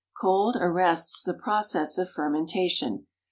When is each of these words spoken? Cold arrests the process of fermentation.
Cold 0.19 0.55
arrests 0.59 1.21
the 1.21 1.35
process 1.35 1.99
of 1.99 2.09
fermentation. 2.09 3.05